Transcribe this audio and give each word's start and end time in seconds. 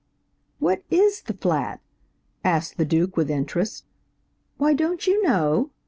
"What 0.57 0.81
is 0.89 1.21
the 1.21 1.35
flat?" 1.35 1.79
asked 2.43 2.77
the 2.77 2.85
Duke, 2.85 3.15
with 3.15 3.29
interest. 3.29 3.85
"Why, 4.57 4.73
don't 4.73 5.05
you 5.05 5.21
know?" 5.21 5.69